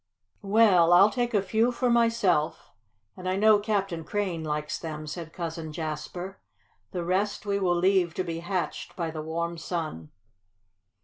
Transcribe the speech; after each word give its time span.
"Well, 0.41 0.93
I'll 0.93 1.11
take 1.11 1.35
a 1.35 1.43
few 1.43 1.71
for 1.71 1.87
myself, 1.87 2.71
and 3.15 3.29
I 3.29 3.35
know 3.35 3.59
Captain 3.59 4.03
Crane 4.03 4.43
likes 4.43 4.79
them," 4.79 5.05
said 5.05 5.31
Cousin 5.31 5.71
Jasper. 5.71 6.39
"The 6.91 7.03
rest 7.05 7.45
we 7.45 7.59
will 7.59 7.77
leave 7.77 8.15
to 8.15 8.23
be 8.23 8.39
hatched 8.39 8.95
by 8.95 9.11
the 9.11 9.21
warm 9.21 9.59
sun." 9.59 10.09